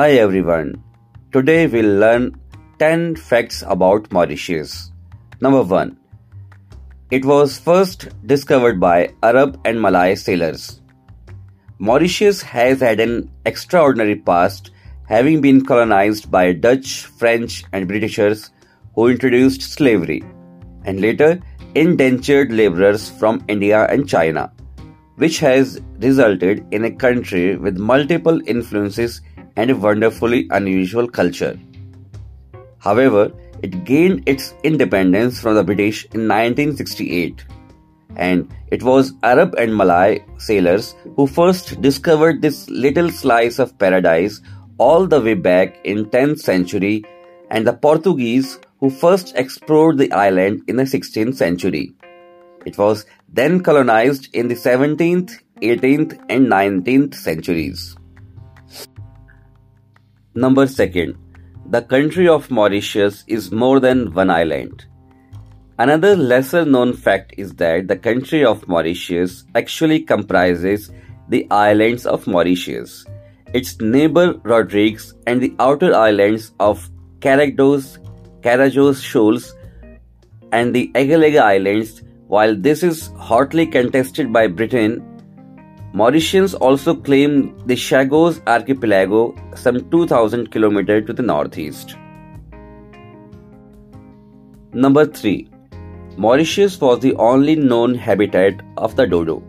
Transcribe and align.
Hi 0.00 0.12
everyone. 0.12 0.82
Today 1.30 1.66
we'll 1.66 1.98
learn 2.02 2.34
10 2.78 3.16
facts 3.16 3.62
about 3.66 4.10
Mauritius. 4.10 4.92
Number 5.42 5.62
1. 5.62 5.94
It 7.10 7.26
was 7.26 7.58
first 7.58 8.08
discovered 8.24 8.80
by 8.80 9.12
Arab 9.22 9.60
and 9.66 9.78
Malay 9.78 10.14
sailors. 10.14 10.80
Mauritius 11.78 12.40
has 12.40 12.80
had 12.80 12.98
an 12.98 13.30
extraordinary 13.44 14.16
past, 14.16 14.70
having 15.06 15.42
been 15.42 15.66
colonized 15.66 16.30
by 16.30 16.54
Dutch, 16.54 17.04
French, 17.04 17.64
and 17.74 17.86
Britishers 17.86 18.52
who 18.94 19.08
introduced 19.08 19.60
slavery, 19.60 20.24
and 20.86 21.02
later 21.02 21.38
indentured 21.74 22.52
laborers 22.52 23.10
from 23.10 23.44
India 23.48 23.84
and 23.88 24.08
China, 24.08 24.50
which 25.16 25.40
has 25.40 25.78
resulted 25.98 26.64
in 26.70 26.86
a 26.86 26.90
country 26.90 27.56
with 27.56 27.76
multiple 27.76 28.40
influences 28.46 29.20
and 29.60 29.70
a 29.74 29.80
wonderfully 29.86 30.40
unusual 30.58 31.08
culture. 31.20 31.54
However, 32.78 33.24
it 33.62 33.84
gained 33.84 34.22
its 34.32 34.54
independence 34.62 35.40
from 35.40 35.54
the 35.56 35.64
British 35.70 36.04
in 36.14 36.26
1968, 36.28 37.44
and 38.16 38.48
it 38.76 38.82
was 38.82 39.12
Arab 39.22 39.54
and 39.64 39.76
Malay 39.76 40.24
sailors 40.38 40.94
who 41.16 41.26
first 41.26 41.80
discovered 41.82 42.40
this 42.40 42.58
little 42.86 43.10
slice 43.10 43.58
of 43.58 43.78
paradise 43.78 44.40
all 44.78 45.06
the 45.06 45.20
way 45.20 45.34
back 45.34 45.78
in 45.84 46.06
10th 46.16 46.40
century 46.40 47.04
and 47.50 47.66
the 47.66 47.78
Portuguese 47.86 48.58
who 48.78 48.88
first 48.88 49.34
explored 49.36 49.98
the 49.98 50.10
island 50.12 50.62
in 50.68 50.76
the 50.76 50.88
16th 50.94 51.36
century. 51.36 51.92
It 52.64 52.78
was 52.78 53.04
then 53.28 53.62
colonized 53.62 54.28
in 54.32 54.48
the 54.48 54.54
17th, 54.54 55.32
18th, 55.60 56.18
and 56.30 56.46
19th 56.46 57.14
centuries. 57.14 57.96
Number 60.34 60.64
2. 60.64 61.16
The 61.70 61.82
country 61.82 62.28
of 62.28 62.52
Mauritius 62.52 63.24
is 63.26 63.50
more 63.50 63.80
than 63.80 64.14
one 64.14 64.30
island. 64.30 64.86
Another 65.76 66.14
lesser 66.14 66.64
known 66.64 66.92
fact 66.92 67.34
is 67.36 67.52
that 67.54 67.88
the 67.88 67.96
country 67.96 68.44
of 68.44 68.68
Mauritius 68.68 69.44
actually 69.56 69.98
comprises 69.98 70.92
the 71.30 71.50
islands 71.50 72.06
of 72.06 72.28
Mauritius, 72.28 73.04
its 73.54 73.80
neighbor 73.80 74.34
Rodrigues, 74.44 75.14
and 75.26 75.40
the 75.40 75.52
outer 75.58 75.92
islands 75.96 76.52
of 76.60 76.88
Cargados, 77.18 77.98
Carajos 78.40 79.02
Shoals, 79.02 79.52
and 80.52 80.72
the 80.72 80.92
Agalega 80.94 81.40
Islands. 81.40 82.04
While 82.28 82.54
this 82.54 82.84
is 82.84 83.08
hotly 83.16 83.66
contested 83.66 84.32
by 84.32 84.46
Britain, 84.46 85.02
Mauritians 85.92 86.54
also 86.54 86.94
claim 86.94 87.58
the 87.66 87.74
Chagos 87.74 88.40
archipelago 88.46 89.34
some 89.56 89.90
2000 89.90 90.48
km 90.52 91.04
to 91.04 91.12
the 91.12 91.22
northeast. 91.22 91.96
Number 94.72 95.04
3. 95.04 95.50
Mauritius 96.16 96.80
was 96.80 97.00
the 97.00 97.12
only 97.16 97.56
known 97.56 97.96
habitat 97.96 98.62
of 98.76 98.94
the 98.94 99.04
dodo. 99.04 99.42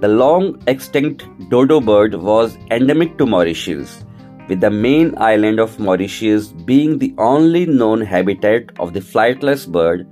The 0.00 0.08
long 0.08 0.62
extinct 0.66 1.24
dodo 1.48 1.80
bird 1.80 2.14
was 2.14 2.58
endemic 2.70 3.16
to 3.16 3.24
Mauritius 3.24 4.04
with 4.48 4.60
the 4.60 4.70
main 4.70 5.16
island 5.16 5.58
of 5.60 5.78
Mauritius 5.78 6.48
being 6.48 6.98
the 6.98 7.14
only 7.16 7.64
known 7.64 8.02
habitat 8.02 8.64
of 8.78 8.92
the 8.92 9.00
flightless 9.00 9.66
bird, 9.66 10.06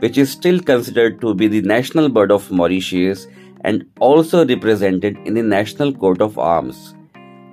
which 0.00 0.18
is 0.18 0.30
still 0.30 0.60
considered 0.60 1.18
to 1.22 1.34
be 1.34 1.48
the 1.48 1.62
national 1.62 2.10
bird 2.10 2.30
of 2.30 2.50
Mauritius 2.50 3.26
and 3.62 3.84
also 4.00 4.46
represented 4.46 5.16
in 5.24 5.34
the 5.34 5.42
National 5.42 5.92
Coat 5.92 6.20
of 6.20 6.38
Arms. 6.38 6.94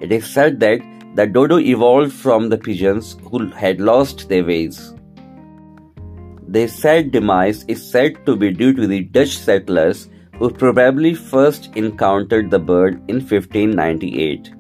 It 0.02 0.12
is 0.12 0.26
said 0.26 0.60
that 0.60 0.80
the 1.16 1.26
dodo 1.26 1.60
evolved 1.60 2.14
from 2.14 2.50
the 2.50 2.58
pigeons 2.58 3.18
who 3.30 3.48
had 3.48 3.80
lost 3.80 4.28
their 4.30 4.44
ways. 4.44 4.94
Their 6.48 6.68
sad 6.68 7.12
demise 7.12 7.64
is 7.68 7.84
said 7.84 8.26
to 8.26 8.36
be 8.36 8.52
due 8.52 8.74
to 8.74 8.88
the 8.88 9.02
Dutch 9.02 9.38
settlers 9.38 10.10
who 10.38 10.50
probably 10.52 11.14
first 11.14 11.76
encountered 11.76 12.52
the 12.52 12.60
bird 12.60 13.02
in 13.08 13.16
1598 13.16 14.56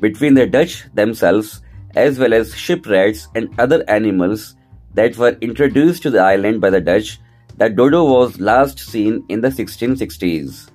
between 0.00 0.34
the 0.34 0.46
Dutch 0.46 0.84
themselves 0.94 1.60
as 1.96 2.18
well 2.18 2.32
as 2.32 2.54
shipwrights 2.54 3.28
and 3.34 3.48
other 3.58 3.84
animals 3.88 4.56
that 4.94 5.16
were 5.16 5.36
introduced 5.40 6.02
to 6.02 6.10
the 6.10 6.20
island 6.20 6.60
by 6.60 6.70
the 6.70 6.80
Dutch, 6.80 7.18
the 7.56 7.68
dodo 7.68 8.04
was 8.04 8.40
last 8.40 8.78
seen 8.78 9.24
in 9.28 9.40
the 9.40 9.48
1660s. 9.48 10.70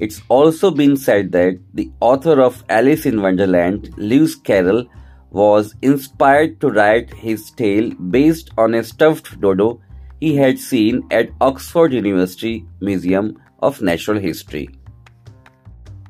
It's 0.00 0.22
also 0.28 0.70
been 0.70 0.96
said 0.96 1.32
that 1.32 1.58
the 1.74 1.90
author 2.00 2.40
of 2.40 2.62
Alice 2.68 3.04
in 3.04 3.20
Wonderland, 3.20 3.92
Lewis 3.96 4.36
Carroll, 4.36 4.86
was 5.30 5.74
inspired 5.82 6.60
to 6.60 6.70
write 6.70 7.12
his 7.12 7.50
tale 7.50 7.90
based 7.94 8.50
on 8.56 8.74
a 8.74 8.84
stuffed 8.84 9.40
dodo 9.40 9.80
he 10.20 10.36
had 10.36 10.58
seen 10.58 11.06
at 11.10 11.30
Oxford 11.40 11.92
University 11.92 12.64
Museum 12.80 13.36
of 13.60 13.82
Natural 13.82 14.18
History. 14.18 14.68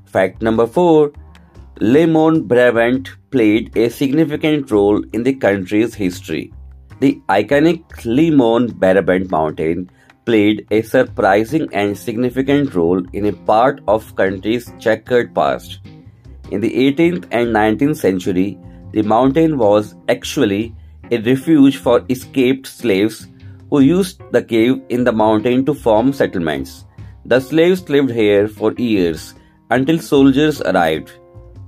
Fact 0.06 0.42
number 0.42 0.66
4 0.66 1.12
Le 1.80 2.06
Morne 2.06 2.42
Brabant 2.42 3.08
played 3.30 3.76
a 3.76 3.88
significant 3.88 4.70
role 4.70 5.02
in 5.12 5.22
the 5.22 5.34
country's 5.34 5.94
history. 5.94 6.52
The 7.00 7.20
iconic 7.28 7.84
Le 8.04 8.34
Morne 8.34 8.66
Brabant 8.66 9.30
mountain 9.30 9.90
played 10.28 10.66
a 10.70 10.82
surprising 10.82 11.68
and 11.72 11.96
significant 11.96 12.74
role 12.74 13.02
in 13.12 13.26
a 13.26 13.36
part 13.50 13.80
of 13.88 14.14
country's 14.16 14.72
checkered 14.78 15.34
past. 15.34 15.80
In 16.50 16.60
the 16.60 16.72
18th 16.84 17.26
and 17.30 17.54
19th 17.54 17.96
century, 17.96 18.58
the 18.92 19.02
mountain 19.02 19.58
was 19.58 19.94
actually 20.08 20.74
a 21.10 21.18
refuge 21.18 21.78
for 21.78 22.04
escaped 22.10 22.66
slaves 22.66 23.28
who 23.70 23.80
used 23.80 24.22
the 24.32 24.42
cave 24.42 24.82
in 24.88 25.04
the 25.04 25.12
mountain 25.12 25.64
to 25.66 25.74
form 25.74 26.12
settlements. 26.12 26.84
The 27.24 27.40
slaves 27.40 27.88
lived 27.88 28.10
here 28.10 28.48
for 28.48 28.72
years 28.72 29.34
until 29.70 29.98
soldiers 29.98 30.60
arrived 30.62 31.10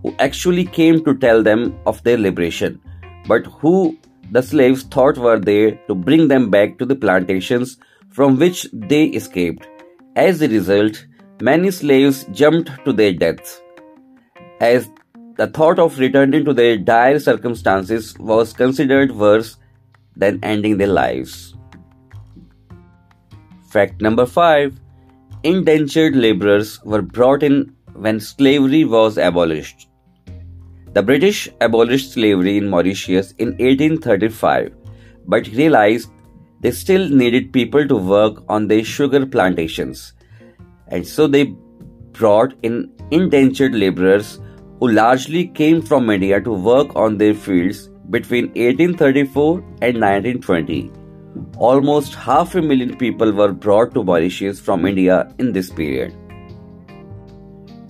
who 0.03 0.15
actually 0.19 0.65
came 0.65 1.04
to 1.04 1.15
tell 1.25 1.42
them 1.42 1.78
of 1.87 2.03
their 2.04 2.19
liberation, 2.19 2.81
but 3.28 3.47
who 3.47 3.98
the 4.31 4.42
slaves 4.42 4.82
thought 4.84 5.19
were 5.19 5.38
there 5.38 5.72
to 5.88 5.94
bring 5.94 6.28
them 6.28 6.50
back 6.50 6.78
to 6.78 6.87
the 6.87 6.97
plantations 6.97 7.78
from 8.21 8.37
which 8.37 8.69
they 8.71 9.05
escaped. 9.19 9.67
As 10.15 10.43
a 10.43 10.49
result, 10.49 11.07
many 11.41 11.71
slaves 11.71 12.27
jumped 12.41 12.71
to 12.85 12.93
their 12.93 13.15
deaths, 13.15 13.63
as 14.61 14.91
the 15.37 15.47
thought 15.47 15.79
of 15.79 15.99
returning 15.99 16.45
to 16.45 16.53
their 16.53 16.77
dire 16.77 17.19
circumstances 17.19 18.11
was 18.19 18.53
considered 18.53 19.17
worse 19.23 19.57
than 20.17 20.39
ending 20.43 20.77
their 20.77 20.93
lives. 20.99 21.55
Fact 23.71 24.03
number 24.03 24.27
5 24.27 24.79
Indentured 25.45 26.15
laborers 26.15 26.79
were 26.85 27.01
brought 27.01 27.43
in 27.43 27.75
when 27.95 28.21
slavery 28.21 28.85
was 28.85 29.17
abolished. 29.17 29.89
The 30.93 31.03
British 31.03 31.49
abolished 31.63 32.13
slavery 32.13 32.59
in 32.59 32.69
Mauritius 32.69 33.33
in 33.39 33.53
1835 33.53 34.75
but 35.27 35.47
realized 35.49 36.11
they 36.60 36.71
still 36.71 37.09
needed 37.09 37.53
people 37.53 37.87
to 37.88 37.97
work 37.97 38.43
on 38.48 38.69
their 38.69 38.84
sugar 38.84 39.26
plantations. 39.26 40.12
And 40.88 41.06
so 41.06 41.26
they 41.26 41.44
brought 42.12 42.54
in 42.62 42.93
indentured 43.10 43.75
laborers 43.75 44.41
who 44.78 44.88
largely 44.88 45.47
came 45.48 45.82
from 45.82 46.10
India 46.10 46.41
to 46.41 46.53
work 46.53 46.94
on 46.94 47.19
their 47.19 47.34
fields 47.34 47.88
between 48.10 48.47
1834 48.48 49.59
and 49.82 50.00
1920. 50.00 50.91
Almost 51.56 52.15
half 52.15 52.54
a 52.54 52.62
million 52.62 52.97
people 52.97 53.32
were 53.32 53.53
brought 53.53 53.94
to 53.94 54.03
Mauritius 54.03 54.59
from 54.60 54.84
India 54.84 55.32
in 55.38 55.53
this 55.53 55.71
period. 55.71 56.15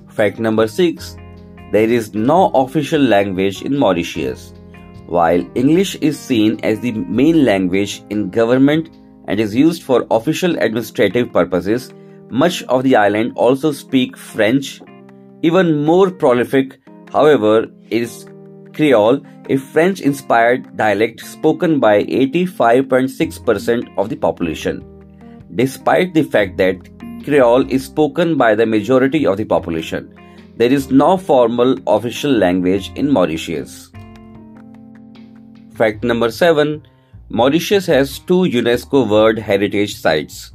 Fact 0.09 0.39
number 0.39 0.69
6 0.69 1.17
there 1.73 1.89
is 1.89 2.15
no 2.15 2.51
official 2.51 3.01
language 3.01 3.63
in 3.63 3.79
Mauritius. 3.79 4.53
While 5.11 5.45
English 5.57 5.97
is 5.97 6.17
seen 6.17 6.61
as 6.63 6.79
the 6.79 6.93
main 6.93 7.45
language 7.45 8.05
in 8.11 8.31
government 8.31 8.91
and 9.27 9.41
is 9.41 9.57
used 9.57 9.83
for 9.83 10.07
official 10.09 10.57
administrative 10.59 11.33
purposes, 11.33 11.93
much 12.31 12.63
of 12.75 12.85
the 12.85 12.95
island 12.95 13.33
also 13.35 13.73
speak 13.73 14.17
French. 14.17 14.81
Even 15.43 15.85
more 15.85 16.13
prolific, 16.13 16.79
however, 17.13 17.67
is 17.91 18.29
Creole, 18.73 19.21
a 19.49 19.57
French 19.57 20.01
inspired 20.01 20.77
dialect 20.77 21.27
spoken 21.27 21.81
by 21.81 22.05
85.6% 22.05 23.99
of 23.99 24.11
the 24.11 24.17
population. 24.17 24.85
Despite 25.57 26.15
the 26.15 26.23
fact 26.23 26.57
that 26.59 26.89
Creole 27.25 27.69
is 27.69 27.85
spoken 27.85 28.37
by 28.37 28.55
the 28.55 28.65
majority 28.65 29.27
of 29.27 29.39
the 29.39 29.45
population, 29.45 30.15
there 30.57 30.73
is 30.73 30.93
no 30.93 31.17
formal 31.17 31.77
official 31.89 32.31
language 32.31 32.93
in 32.95 33.11
Mauritius. 33.11 33.90
Fact 35.81 36.03
number 36.05 36.31
7 36.31 36.83
Mauritius 37.31 37.87
has 37.87 38.19
two 38.19 38.41
UNESCO 38.55 39.09
World 39.09 39.39
Heritage 39.39 39.95
Sites. 39.95 40.53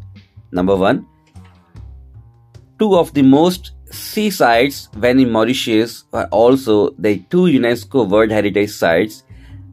Number 0.51 0.75
1 0.75 1.03
Two 2.77 2.95
of 2.95 3.11
the 3.15 3.23
most 3.23 3.71
sea 3.89 4.29
sites 4.29 4.89
when 4.97 5.19
in 5.19 5.31
Mauritius 5.31 6.03
are 6.13 6.27
also 6.27 6.91
the 6.99 7.17
two 7.31 7.45
UNESCO 7.53 8.07
World 8.07 8.29
Heritage 8.29 8.69
Sites. 8.69 9.23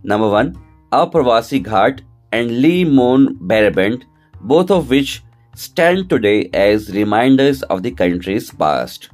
Number 0.03 0.29
one, 0.31 0.57
Aapravasi 0.91 1.63
Ghat 1.65 2.01
and 2.33 2.63
Le 2.63 2.87
Morne 2.87 3.35
Brabant, 3.41 4.07
both 4.41 4.71
of 4.71 4.89
which 4.89 5.23
stand 5.55 6.09
today 6.09 6.49
as 6.55 6.95
reminders 6.95 7.63
of 7.65 7.83
the 7.83 7.91
country's 7.91 8.51
past. 8.51 9.11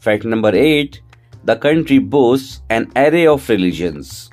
Fact 0.00 0.24
number 0.24 0.54
8 0.54 1.02
The 1.44 1.56
country 1.56 1.98
boasts 1.98 2.62
an 2.70 2.90
array 2.96 3.26
of 3.26 3.46
religions. 3.50 4.30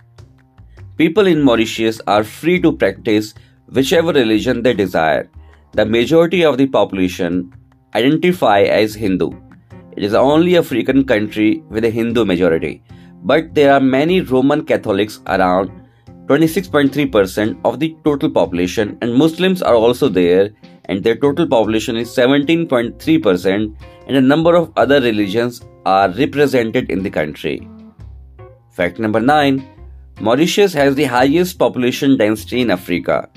People 0.95 1.25
in 1.25 1.41
Mauritius 1.41 1.99
are 2.05 2.23
free 2.23 2.59
to 2.61 2.71
practice 2.71 3.33
whichever 3.67 4.13
religion 4.13 4.61
they 4.61 4.73
desire. 4.75 5.27
The 5.71 5.87
majority 5.87 6.45
of 6.45 6.59
the 6.59 6.67
population 6.67 7.51
identify 7.95 8.61
as 8.61 8.93
Hindu. 8.93 9.31
It 9.97 10.03
is 10.03 10.13
only 10.13 10.55
African 10.55 11.03
country 11.03 11.63
with 11.69 11.83
a 11.83 11.89
Hindu 11.89 12.25
majority, 12.25 12.83
but 13.23 13.55
there 13.55 13.73
are 13.73 13.79
many 13.79 14.21
Roman 14.21 14.65
Catholics 14.65 15.19
around 15.25 15.71
26.3% 16.27 17.59
of 17.65 17.79
the 17.79 17.97
total 18.03 18.29
population 18.29 18.95
and 19.01 19.15
Muslims 19.15 19.63
are 19.63 19.75
also 19.75 20.07
there 20.07 20.51
and 20.85 21.03
their 21.03 21.15
total 21.15 21.47
population 21.47 21.97
is 21.97 22.15
17.3% 22.15 23.75
and 24.07 24.15
a 24.15 24.21
number 24.21 24.55
of 24.55 24.71
other 24.77 25.01
religions 25.01 25.61
are 25.87 26.09
represented 26.11 26.91
in 26.91 27.01
the 27.01 27.09
country. 27.09 27.67
Fact 28.69 28.99
number 28.99 29.19
9 29.19 29.72
Mauritius 30.21 30.73
has 30.73 30.95
the 30.95 31.05
highest 31.05 31.57
population 31.57 32.17
density 32.17 32.61
in 32.61 32.69
Africa. 32.69 33.27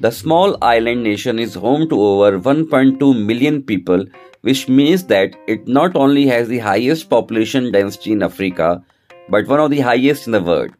The 0.00 0.10
small 0.10 0.58
island 0.60 1.04
nation 1.04 1.38
is 1.38 1.54
home 1.54 1.88
to 1.88 2.00
over 2.00 2.38
1.2 2.40 3.24
million 3.24 3.62
people, 3.62 4.04
which 4.40 4.68
means 4.68 5.04
that 5.04 5.36
it 5.46 5.68
not 5.68 5.94
only 5.94 6.26
has 6.26 6.48
the 6.48 6.58
highest 6.58 7.08
population 7.08 7.70
density 7.70 8.12
in 8.12 8.22
Africa, 8.22 8.82
but 9.28 9.46
one 9.46 9.60
of 9.60 9.70
the 9.70 9.80
highest 9.80 10.26
in 10.26 10.32
the 10.32 10.42
world. 10.42 10.72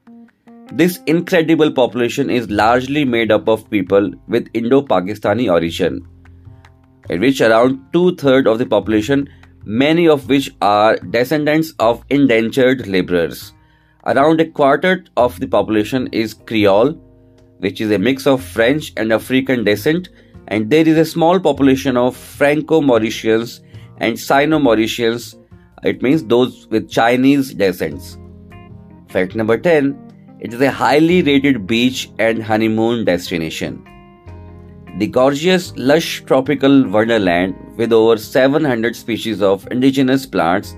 This 0.73 0.99
incredible 1.07 1.71
population 1.71 2.31
is 2.31 2.51
largely 2.51 3.05
made 3.05 3.31
up 3.31 3.49
of 3.49 3.71
people 3.71 4.11
with 4.27 4.49
Indo 4.55 4.83
Pakistani 4.83 5.51
origin, 5.51 6.07
in 7.09 7.21
which 7.21 7.41
around 7.41 7.81
two 7.93 8.17
thirds 8.17 8.49
of 8.49 8.59
the 8.59 8.67
population, 8.67 9.29
many 9.65 10.09
of 10.09 10.29
which 10.29 10.51
are 10.61 10.97
descendants 10.97 11.75
of 11.79 12.05
indentured 12.11 12.89
laborers. 12.89 13.53
Around 14.07 14.41
a 14.41 14.51
quarter 14.51 15.05
of 15.17 15.41
the 15.41 15.47
population 15.47 16.09
is 16.13 16.35
Creole, 16.35 16.93
which 17.59 17.81
is 17.81 17.91
a 17.91 17.99
mix 17.99 18.27
of 18.27 18.43
French 18.45 18.93
and 18.99 19.11
African 19.11 19.65
descent, 19.65 20.11
and 20.49 20.69
there 20.69 20.87
is 20.87 20.99
a 20.99 21.07
small 21.07 21.41
population 21.41 21.97
of 21.97 22.15
Franco 22.15 22.83
Mauritians 22.83 23.61
and 23.99 24.19
Sino 24.19 24.59
Mauritians, 24.59 25.37
it 25.85 26.03
means 26.03 26.23
those 26.25 26.67
with 26.69 26.91
Chinese 26.91 27.55
descents. 27.55 28.19
Fact 29.09 29.35
number 29.35 29.57
10 29.57 30.01
it 30.41 30.53
is 30.53 30.61
a 30.61 30.71
highly 30.71 31.23
rated 31.23 31.67
beach 31.67 32.11
and 32.19 32.43
honeymoon 32.43 33.07
destination. 33.07 33.83
The 34.99 35.07
gorgeous, 35.07 35.73
lush 35.77 36.23
tropical 36.27 36.87
wonderland 36.87 37.55
with 37.79 37.93
over 37.93 38.19
700 38.19 38.95
species 38.95 39.41
of 39.41 39.67
indigenous 39.71 40.27
plants 40.27 40.77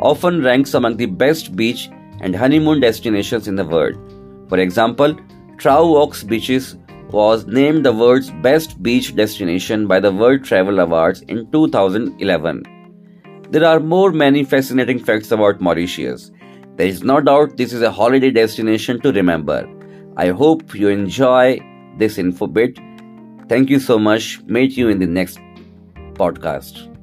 often 0.00 0.42
ranks 0.42 0.74
among 0.74 0.98
the 0.98 1.06
best 1.06 1.56
beach 1.56 1.88
and 2.20 2.34
honeymoon 2.34 2.80
destinations 2.80 3.48
in 3.48 3.56
the 3.56 3.64
world. 3.64 3.96
For 4.48 4.58
example, 4.58 5.16
Trou 5.58 5.96
aux 5.96 6.24
Biches 6.24 6.76
was 7.10 7.46
named 7.46 7.84
the 7.84 7.92
world's 7.92 8.30
best 8.42 8.82
beach 8.82 9.14
destination 9.14 9.86
by 9.86 10.00
the 10.00 10.12
World 10.12 10.44
Travel 10.44 10.80
Awards 10.80 11.22
in 11.22 11.50
2011. 11.52 12.62
There 13.50 13.64
are 13.64 13.80
more 13.80 14.10
many 14.12 14.42
fascinating 14.44 14.98
facts 14.98 15.30
about 15.30 15.60
Mauritius. 15.60 16.32
There 16.76 16.86
is 16.86 17.02
no 17.02 17.20
doubt 17.20 17.56
this 17.56 17.72
is 17.72 17.82
a 17.82 17.92
holiday 17.92 18.30
destination 18.30 19.00
to 19.00 19.12
remember. 19.12 19.68
I 20.16 20.28
hope 20.28 20.74
you 20.74 20.88
enjoy 20.88 21.60
this 21.96 22.18
info 22.18 22.46
bit. 22.48 22.78
Thank 23.48 23.70
you 23.70 23.78
so 23.78 23.98
much. 23.98 24.42
Meet 24.46 24.76
you 24.76 24.88
in 24.88 24.98
the 24.98 25.06
next 25.06 25.38
podcast. 26.14 26.95